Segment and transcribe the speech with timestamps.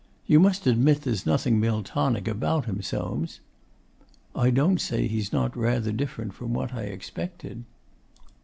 [0.25, 3.39] 'You must admit there's nothing Miltonic about him, Soames.'
[4.35, 7.65] 'I don't say he's not rather different from what I expected.